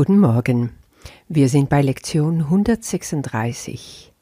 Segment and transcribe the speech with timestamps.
[0.00, 0.70] Guten Morgen.
[1.28, 4.14] Wir sind bei Lektion 136.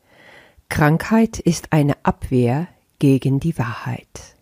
[0.68, 2.66] Krankheit ist eine Abwehr
[2.98, 4.34] gegen die Wahrheit.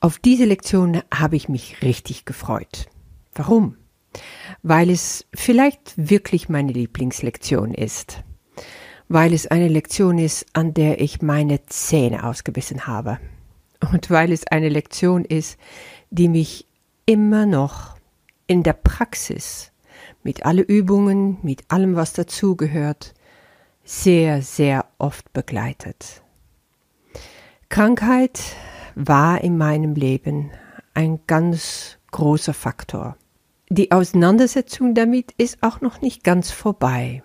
[0.00, 2.86] Auf diese Lektion habe ich mich richtig gefreut.
[3.32, 3.76] Warum?
[4.64, 8.24] Weil es vielleicht wirklich meine Lieblingslektion ist.
[9.06, 13.20] Weil es eine Lektion ist, an der ich meine Zähne ausgebissen habe.
[13.92, 15.60] Und weil es eine Lektion ist,
[16.10, 16.66] die mich
[17.06, 17.94] immer noch
[18.48, 19.70] in der Praxis
[20.24, 23.14] mit alle Übungen, mit allem, was dazugehört,
[23.84, 26.22] sehr, sehr oft begleitet.
[27.68, 28.40] Krankheit
[28.94, 30.50] war in meinem Leben
[30.94, 33.16] ein ganz großer Faktor.
[33.68, 37.22] Die Auseinandersetzung damit ist auch noch nicht ganz vorbei.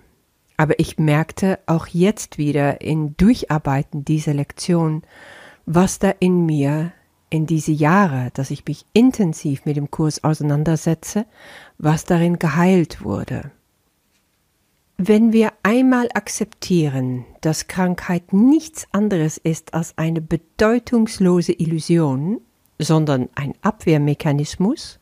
[0.57, 5.04] Aber ich merkte auch jetzt wieder im Durcharbeiten dieser Lektion,
[5.66, 6.91] was da in mir
[7.29, 11.25] in diese Jahre, dass ich mich intensiv mit dem Kurs auseinandersetze,
[11.77, 13.51] was darin geheilt wurde.
[14.97, 22.41] Wenn wir einmal akzeptieren, dass Krankheit nichts anderes ist als eine bedeutungslose Illusion,
[22.79, 24.99] sondern ein Abwehrmechanismus,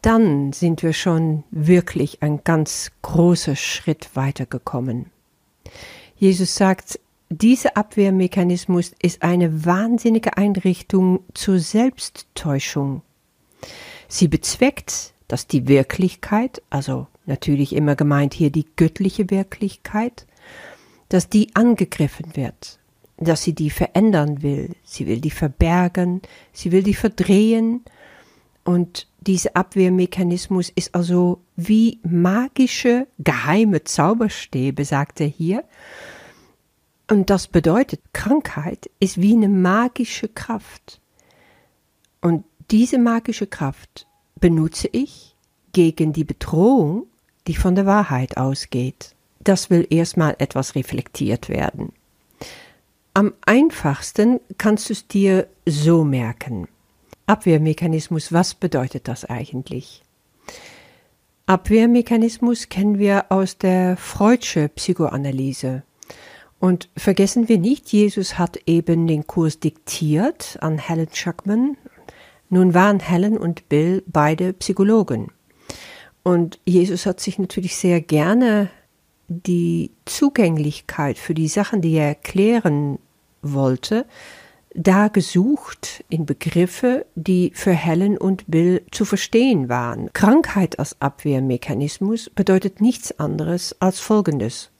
[0.00, 5.10] dann sind wir schon wirklich ein ganz großer Schritt weitergekommen.
[6.16, 6.98] Jesus sagt,
[7.30, 13.02] dieser Abwehrmechanismus ist eine wahnsinnige Einrichtung zur Selbsttäuschung.
[14.08, 20.26] Sie bezweckt, dass die Wirklichkeit, also natürlich immer gemeint hier die göttliche Wirklichkeit,
[21.10, 22.78] dass die angegriffen wird,
[23.18, 27.84] dass sie die verändern will, sie will die verbergen, sie will die verdrehen,
[28.68, 35.64] und dieser Abwehrmechanismus ist also wie magische, geheime Zauberstäbe, sagt er hier,
[37.10, 41.00] und das bedeutet, Krankheit ist wie eine magische Kraft.
[42.20, 44.06] Und diese magische Kraft
[44.40, 45.34] benutze ich
[45.72, 47.06] gegen die Bedrohung,
[47.46, 49.14] die von der Wahrheit ausgeht.
[49.40, 51.92] Das will erstmal etwas reflektiert werden.
[53.14, 56.68] Am einfachsten kannst du es dir so merken.
[57.26, 60.02] Abwehrmechanismus, was bedeutet das eigentlich?
[61.46, 65.82] Abwehrmechanismus kennen wir aus der Freudsche Psychoanalyse.
[66.60, 71.76] Und vergessen wir nicht, Jesus hat eben den Kurs diktiert an Helen Schuckman.
[72.50, 75.28] Nun waren Helen und Bill beide Psychologen.
[76.22, 78.70] Und Jesus hat sich natürlich sehr gerne
[79.28, 82.98] die Zugänglichkeit für die Sachen, die er erklären
[83.42, 84.06] wollte,
[84.74, 90.12] da gesucht in Begriffe, die für Helen und Bill zu verstehen waren.
[90.12, 94.70] Krankheit als Abwehrmechanismus bedeutet nichts anderes als Folgendes.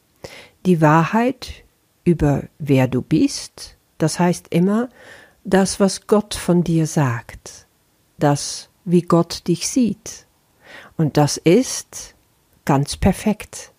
[0.66, 1.64] Die Wahrheit
[2.08, 4.88] über wer du bist, das heißt immer
[5.44, 7.66] das, was Gott von dir sagt,
[8.18, 10.26] das, wie Gott dich sieht.
[10.96, 12.14] Und das ist
[12.64, 13.72] ganz perfekt.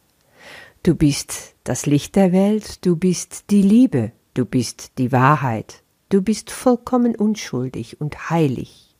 [0.84, 6.22] Du bist das Licht der Welt, du bist die Liebe, du bist die Wahrheit, du
[6.22, 8.95] bist vollkommen unschuldig und heilig.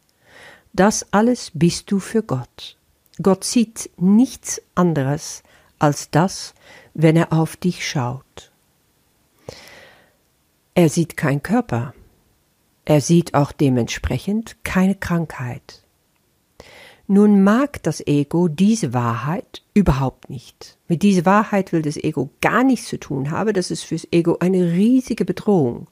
[0.74, 2.78] Das alles bist du für Gott.
[3.22, 5.44] Gott sieht nichts anderes
[5.78, 6.56] als das,
[6.96, 8.49] wenn er auf dich schaut.
[10.80, 11.94] Er sieht kein Körper.
[12.86, 15.84] Er sieht auch dementsprechend keine Krankheit.
[17.06, 20.78] Nun mag das Ego diese Wahrheit überhaupt nicht.
[20.88, 23.54] Mit dieser Wahrheit will das Ego gar nichts zu tun haben.
[23.54, 25.88] Das ist fürs Ego eine riesige Bedrohung,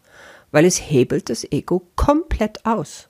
[0.52, 3.10] weil es hebelt das Ego komplett aus.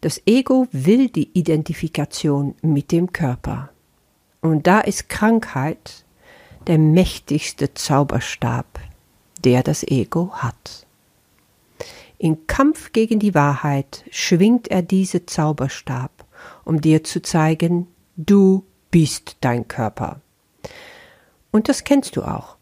[0.00, 3.68] Das Ego will die Identifikation mit dem Körper.
[4.40, 6.06] Und da ist Krankheit
[6.66, 8.80] der mächtigste Zauberstab,
[9.44, 10.86] der das Ego hat.
[12.18, 16.10] Im Kampf gegen die Wahrheit schwingt er diese Zauberstab,
[16.64, 20.20] um dir zu zeigen, du bist dein Körper.
[21.50, 22.56] Und das kennst du auch.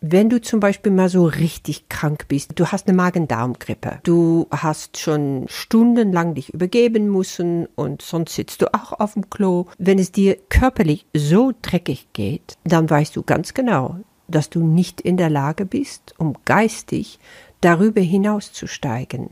[0.00, 4.96] Wenn du zum Beispiel mal so richtig krank bist, du hast eine Magen-Darm-Grippe, du hast
[4.96, 9.66] schon stundenlang dich übergeben müssen und sonst sitzt du auch auf dem Klo.
[9.76, 15.00] Wenn es dir körperlich so dreckig geht, dann weißt du ganz genau, dass du nicht
[15.00, 17.18] in der Lage bist, um geistig
[17.60, 19.30] darüber hinauszusteigen.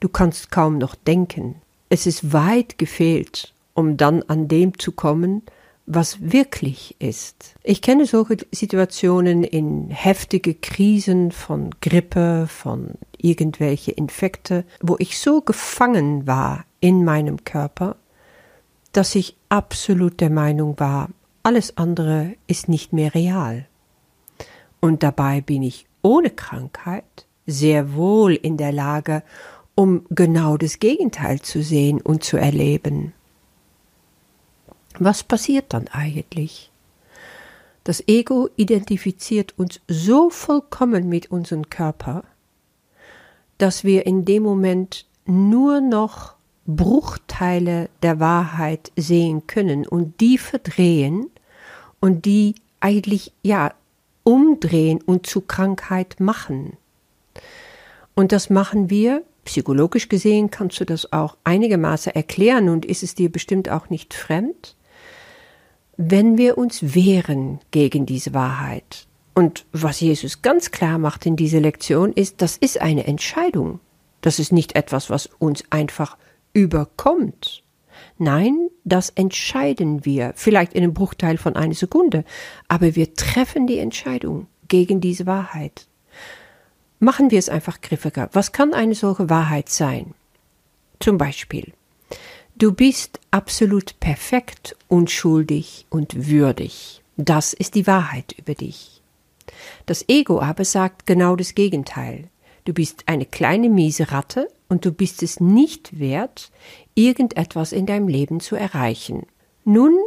[0.00, 1.56] Du kannst kaum noch denken.
[1.88, 5.42] Es ist weit gefehlt, um dann an dem zu kommen,
[5.86, 7.54] was wirklich ist.
[7.62, 15.42] Ich kenne solche Situationen in heftige Krisen von Grippe, von irgendwelche Infekte, wo ich so
[15.42, 17.96] gefangen war in meinem Körper,
[18.92, 21.10] dass ich absolut der Meinung war,
[21.42, 23.66] alles andere ist nicht mehr real.
[24.84, 29.22] Und dabei bin ich ohne Krankheit sehr wohl in der Lage,
[29.74, 33.14] um genau das Gegenteil zu sehen und zu erleben.
[34.98, 36.70] Was passiert dann eigentlich?
[37.84, 42.24] Das Ego identifiziert uns so vollkommen mit unserem Körper,
[43.56, 46.34] dass wir in dem Moment nur noch
[46.66, 51.30] Bruchteile der Wahrheit sehen können und die verdrehen
[52.00, 53.72] und die eigentlich ja
[54.24, 56.76] umdrehen und zu Krankheit machen.
[58.14, 63.14] Und das machen wir, psychologisch gesehen kannst du das auch einigermaßen erklären und ist es
[63.14, 64.76] dir bestimmt auch nicht fremd,
[65.96, 69.06] wenn wir uns wehren gegen diese Wahrheit.
[69.34, 73.80] Und was Jesus ganz klar macht in dieser Lektion ist, das ist eine Entscheidung.
[74.20, 76.16] Das ist nicht etwas, was uns einfach
[76.52, 77.63] überkommt.
[78.18, 82.24] Nein, das entscheiden wir, vielleicht in einem Bruchteil von einer Sekunde,
[82.68, 85.86] aber wir treffen die Entscheidung gegen diese Wahrheit.
[87.00, 88.30] Machen wir es einfach griffiger.
[88.32, 90.14] Was kann eine solche Wahrheit sein?
[91.00, 91.72] Zum Beispiel,
[92.56, 97.02] Du bist absolut perfekt, unschuldig und würdig.
[97.16, 99.02] Das ist die Wahrheit über dich.
[99.86, 102.28] Das Ego aber sagt genau das Gegenteil.
[102.64, 106.50] Du bist eine kleine miese Ratte und du bist es nicht wert,
[106.94, 109.26] irgendetwas in deinem Leben zu erreichen.
[109.64, 109.98] Nun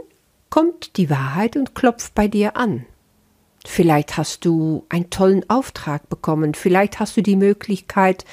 [0.49, 2.85] kommt die Wahrheit und klopft bei dir an.
[3.65, 8.23] Vielleicht hast du einen tollen Auftrag bekommen, vielleicht hast du die Möglichkeit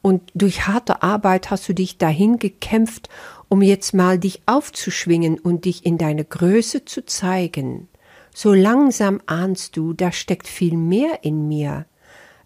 [0.00, 3.10] und durch harte Arbeit hast du dich dahin gekämpft
[3.48, 7.88] um jetzt mal dich aufzuschwingen und dich in deine Größe zu zeigen.
[8.34, 11.86] So langsam ahnst du, da steckt viel mehr in mir.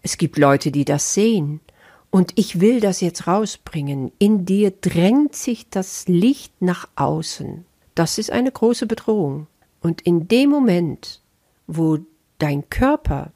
[0.03, 1.61] Es gibt Leute, die das sehen.
[2.11, 4.11] Und ich will das jetzt rausbringen.
[4.19, 7.65] In dir drängt sich das Licht nach außen.
[7.95, 9.47] Das ist eine große Bedrohung.
[9.81, 11.21] Und in dem Moment,
[11.65, 11.97] wo
[12.37, 13.31] dein Körper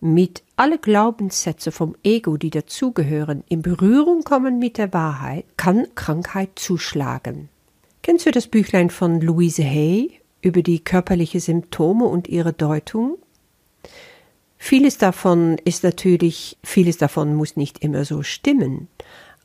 [0.00, 6.50] mit alle Glaubenssätze vom Ego, die dazugehören, in Berührung kommen mit der Wahrheit, kann Krankheit
[6.54, 7.48] zuschlagen.
[8.02, 13.18] Kennst du das Büchlein von Louise Hay über die körperlichen Symptome und ihre Deutung?
[14.64, 18.86] Vieles davon ist natürlich, vieles davon muss nicht immer so stimmen,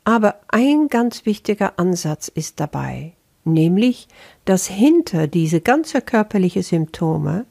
[0.04, 4.06] aber ein ganz wichtiger Ansatz ist dabei, nämlich,
[4.44, 7.46] dass hinter diese ganze körperliche Symptome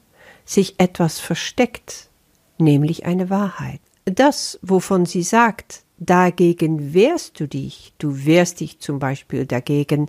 [0.46, 2.08] sich etwas versteckt,
[2.56, 3.80] nämlich eine Wahrheit.
[4.06, 10.08] Das, wovon sie sagt, dagegen wehrst du dich, du wehrst dich zum Beispiel dagegen,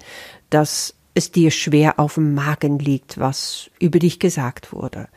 [0.50, 5.09] dass es dir schwer auf dem Magen liegt, was über dich gesagt wurde,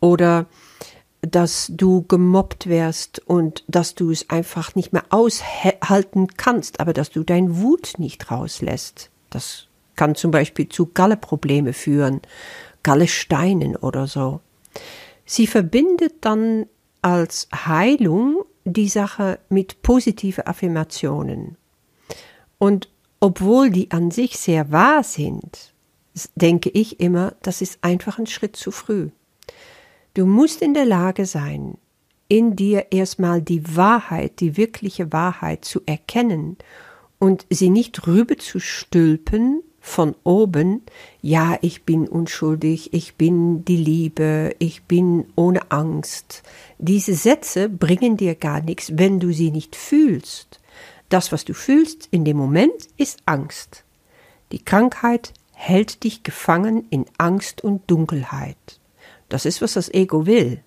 [0.00, 0.46] oder
[1.22, 7.10] dass du gemobbt wirst und dass du es einfach nicht mehr aushalten kannst, aber dass
[7.10, 9.10] du dein Wut nicht rauslässt.
[9.30, 12.20] Das kann zum Beispiel zu Galleprobleme führen,
[12.82, 14.40] Gallesteinen oder so.
[15.24, 16.66] Sie verbindet dann
[17.02, 21.56] als Heilung die Sache mit positive Affirmationen.
[22.58, 22.88] Und
[23.20, 25.72] obwohl die an sich sehr wahr sind,
[26.34, 29.10] denke ich immer, das ist einfach ein Schritt zu früh.
[30.14, 31.78] Du musst in der Lage sein,
[32.28, 36.58] in dir erstmal die Wahrheit, die wirkliche Wahrheit zu erkennen
[37.18, 40.82] und sie nicht rüber zu stülpen von oben,
[41.22, 46.42] ja, ich bin unschuldig, ich bin die Liebe, ich bin ohne Angst.
[46.78, 50.60] Diese Sätze bringen dir gar nichts, wenn du sie nicht fühlst.
[51.08, 53.84] Das, was du fühlst in dem Moment, ist Angst.
[54.52, 58.78] Die Krankheit hält dich gefangen in Angst und Dunkelheit.
[59.32, 60.62] Das ist, was das Ego will.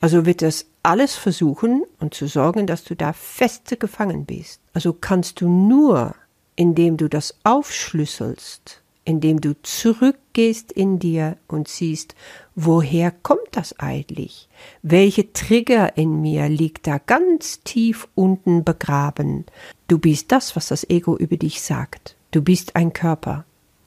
[0.00, 4.60] Also wird es alles versuchen und zu sorgen, dass du da feste gefangen bist.
[4.72, 6.14] Also kannst du nur
[6.56, 12.16] indem du das aufschlüsselst, indem du zurückgehst in dir und siehst,
[12.56, 14.48] woher kommt das eigentlich?
[14.82, 19.44] Welche Trigger in mir liegt da ganz tief unten begraben?
[19.86, 22.16] Du bist das, was das Ego über dich sagt.
[22.32, 23.44] Du bist ein Körper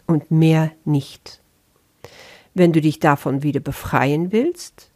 [0.07, 1.41] und mehr nicht.
[2.59, 4.91] Wenn du dich davon wieder befreien willst,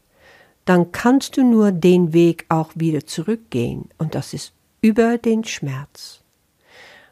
[0.65, 4.51] dann kannst du nur den Weg auch wieder zurückgehen, und das ist
[4.81, 6.19] über den Schmerz.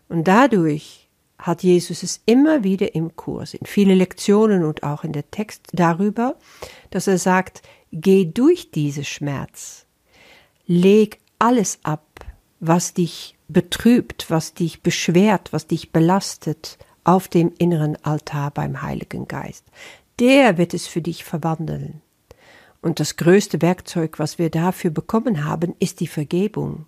[0.10, 5.14] Und dadurch hat Jesus es immer wieder im Kurs, in viele Lektionen und auch in
[5.14, 6.36] der Text darüber,
[6.90, 7.62] dass er sagt,
[7.94, 9.86] geh durch diese Schmerz,
[10.68, 12.26] leg alles ab,
[12.60, 19.28] was dich betrübt, was dich beschwert, was dich belastet, auf dem inneren Altar beim Heiligen
[19.28, 19.66] Geist.
[20.22, 22.02] Der wird es für dich verwandeln.
[22.82, 26.86] Und das größte Werkzeug, was wir dafür bekommen haben, ist die Vergebung.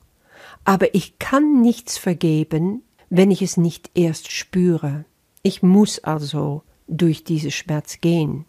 [0.66, 5.06] Aber ich kann nichts vergeben, wenn ich es nicht erst spüre.
[5.42, 8.46] Ich muss also durch diese Schmerz gehen.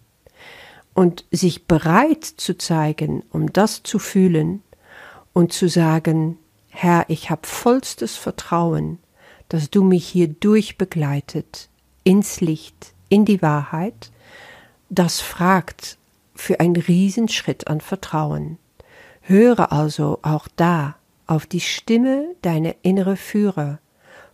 [0.92, 4.62] Und sich bereit zu zeigen, um das zu fühlen
[5.32, 6.38] und zu sagen,
[6.68, 8.98] Herr, ich habe vollstes Vertrauen,
[9.48, 11.70] dass du mich hier durchbegleitet
[12.04, 14.10] ins Licht, in die Wahrheit,
[14.94, 15.98] das fragt
[16.34, 18.58] für einen Riesenschritt an Vertrauen.
[19.22, 20.96] Höre also auch da
[21.26, 23.78] auf die Stimme deiner innere Führer.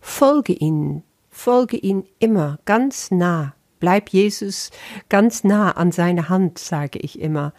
[0.01, 3.53] Folge ihnen, folge ihnen immer ganz nah.
[3.79, 4.71] Bleib Jesus
[5.09, 7.53] ganz nah an seine Hand, sage ich immer.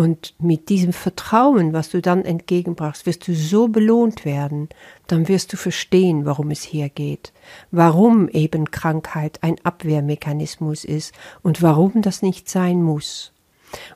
[0.00, 4.70] Und mit diesem Vertrauen, was du dann entgegenbrachst, wirst du so belohnt werden,
[5.08, 7.34] dann wirst du verstehen, warum es hier geht,
[7.70, 13.32] warum eben Krankheit ein Abwehrmechanismus ist und warum das nicht sein muss.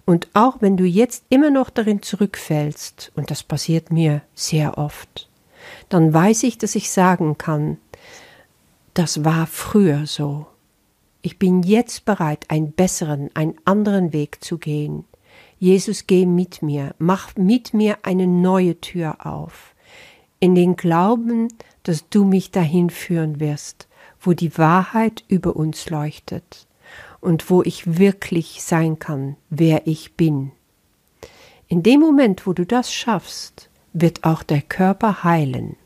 [0.05, 5.31] Und auch wenn du jetzt immer noch darin zurückfällst, und das passiert mir sehr oft,
[5.89, 7.79] dann weiß ich, dass ich sagen kann,
[8.93, 10.49] das war früher so.
[11.23, 15.07] Ich bin jetzt bereit, einen besseren, einen anderen Weg zu gehen.
[15.59, 19.75] Jesus, geh mit mir, mach mit mir eine neue Tür auf,
[20.41, 21.49] in den Glauben,
[21.83, 23.89] dass du mich dahin führen wirst,
[24.21, 26.67] wo die Wahrheit über uns leuchtet
[27.21, 30.53] und wo ich wirklich sein kann, wer ich bin.
[31.69, 35.77] In dem Moment, wo du das schaffst, wird auch der Körper heilen.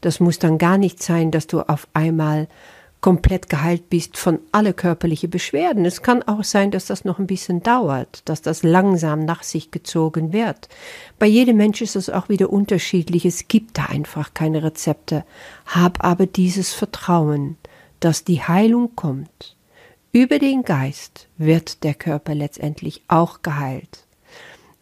[0.00, 2.48] Das muss dann gar nicht sein, dass du auf einmal
[3.06, 5.84] komplett geheilt bist von alle körperliche Beschwerden.
[5.84, 9.70] Es kann auch sein, dass das noch ein bisschen dauert, dass das langsam nach sich
[9.70, 10.68] gezogen wird.
[11.20, 13.24] Bei jedem Mensch ist es auch wieder unterschiedlich.
[13.24, 15.24] Es gibt da einfach keine Rezepte.
[15.66, 17.56] Hab aber dieses Vertrauen,
[18.00, 19.56] dass die Heilung kommt.
[20.10, 24.04] Über den Geist wird der Körper letztendlich auch geheilt.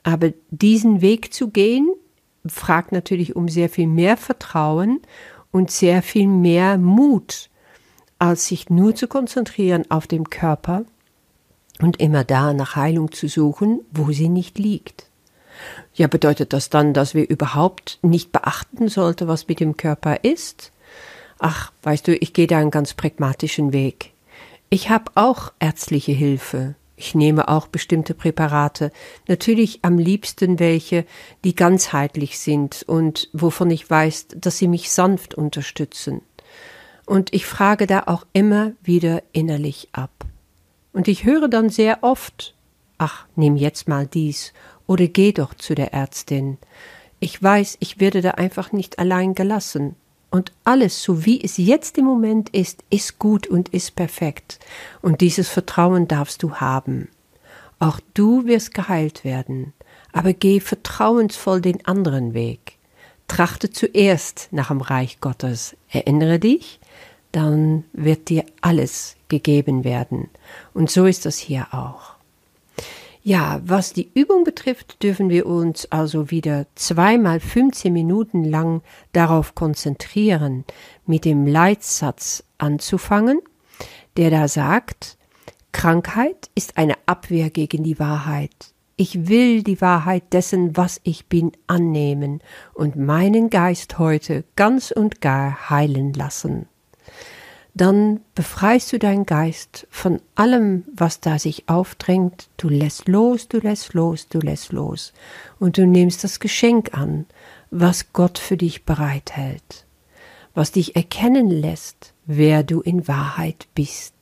[0.02, 1.90] Aber diesen Weg zu gehen,
[2.46, 5.02] fragt natürlich um sehr viel mehr Vertrauen
[5.50, 7.50] und sehr viel mehr Mut,
[8.18, 10.84] als sich nur zu konzentrieren auf dem Körper
[11.80, 15.06] und immer da nach Heilung zu suchen, wo sie nicht liegt.
[15.94, 20.72] Ja, bedeutet das dann, dass wir überhaupt nicht beachten sollten, was mit dem Körper ist?
[21.38, 24.12] Ach, weißt du, ich gehe da einen ganz pragmatischen Weg.
[24.70, 26.74] Ich habe auch ärztliche Hilfe.
[26.96, 28.92] Ich nehme auch bestimmte Präparate,
[29.26, 31.04] natürlich am liebsten welche,
[31.42, 36.22] die ganzheitlich sind und wovon ich weiß, dass sie mich sanft unterstützen.
[37.06, 40.10] Und ich frage da auch immer wieder innerlich ab.
[40.92, 42.54] Und ich höre dann sehr oft,
[42.98, 44.52] ach, nimm jetzt mal dies
[44.86, 46.58] oder geh doch zu der Ärztin.
[47.20, 49.96] Ich weiß, ich werde da einfach nicht allein gelassen.
[50.30, 54.58] Und alles, so wie es jetzt im Moment ist, ist gut und ist perfekt.
[55.00, 57.08] Und dieses Vertrauen darfst du haben.
[57.78, 59.72] Auch du wirst geheilt werden,
[60.12, 62.73] aber geh vertrauensvoll den anderen Weg.
[63.28, 65.76] Trachte zuerst nach dem Reich Gottes.
[65.88, 66.80] Erinnere dich,
[67.32, 70.28] dann wird dir alles gegeben werden.
[70.72, 72.14] Und so ist das hier auch.
[73.26, 79.54] Ja, was die Übung betrifft, dürfen wir uns also wieder zweimal 15 Minuten lang darauf
[79.54, 80.64] konzentrieren,
[81.06, 83.40] mit dem Leitsatz anzufangen,
[84.18, 85.16] der da sagt,
[85.72, 88.73] Krankheit ist eine Abwehr gegen die Wahrheit.
[88.96, 92.40] Ich will die Wahrheit dessen, was ich bin, annehmen
[92.74, 96.68] und meinen Geist heute ganz und gar heilen lassen
[97.74, 102.48] dann befreist du deinen Geist von allem, was da sich aufdrängt.
[102.56, 105.12] Du lässt los, du lässt los, du lässt los.
[105.58, 107.26] Und du nimmst das Geschenk an,
[107.72, 109.86] was Gott für dich bereithält,
[110.54, 114.14] was dich erkennen lässt, wer du in Wahrheit bist.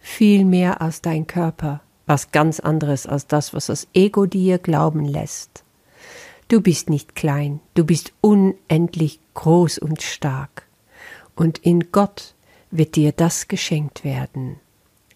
[0.00, 5.04] Viel mehr als dein Körper, was ganz anderes als das, was das Ego dir glauben
[5.04, 5.62] lässt.
[6.48, 10.66] Du bist nicht klein, du bist unendlich groß und stark.
[11.36, 12.34] Und in Gott
[12.70, 14.56] wird dir das geschenkt werden.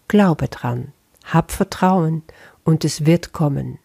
[0.07, 0.93] Glaube dran,
[1.25, 2.21] hab Vertrauen
[2.63, 3.79] und es wird kommen.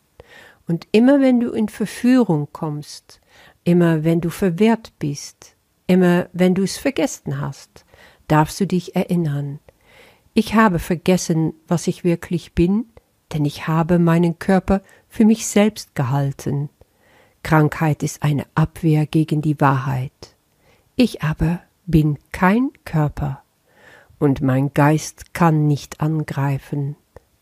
[0.66, 3.20] Und immer wenn du in Verführung kommst,
[3.64, 7.86] immer wenn du verwehrt bist, immer wenn du es vergessen hast,
[8.28, 9.60] darfst du dich erinnern.
[10.34, 12.84] Ich habe vergessen, was ich wirklich bin,
[13.32, 16.70] denn ich habe meinen Körper für mich selbst gehalten.
[17.42, 20.36] Krankheit ist eine Abwehr gegen die Wahrheit.
[20.96, 23.42] Ich aber bin kein Körper
[24.18, 26.96] und mein Geist kann nicht angreifen,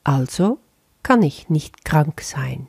[0.05, 0.59] also
[1.03, 2.69] kann ich nicht krank sein.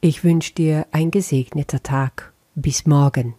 [0.00, 2.32] Ich wünsche dir ein gesegneter Tag.
[2.54, 3.34] Bis morgen.